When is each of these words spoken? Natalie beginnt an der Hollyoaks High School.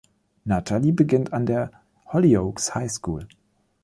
Natalie 0.45 0.93
beginnt 0.93 1.31
an 1.31 1.45
der 1.45 1.69
Hollyoaks 2.07 2.73
High 2.73 2.89
School. 2.91 3.27